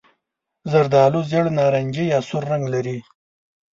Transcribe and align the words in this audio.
زردالو 0.71 1.21
ژېړ 1.29 1.45
نارنجي 1.57 2.05
یا 2.13 2.19
سور 2.27 2.43
رنګ 2.51 2.65
لري. 2.73 2.97